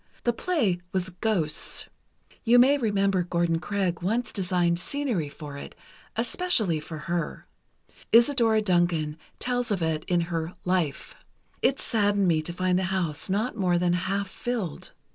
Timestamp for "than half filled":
13.77-14.91